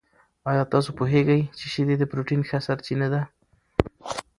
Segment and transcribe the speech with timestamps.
[0.49, 3.21] آیا تاسو پوهېږئ چې شیدې د پروټین ښه سرچینه دي؟